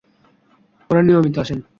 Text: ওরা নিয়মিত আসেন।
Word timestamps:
ওরা 0.89 1.01
নিয়মিত 1.01 1.35
আসেন। 1.37 1.61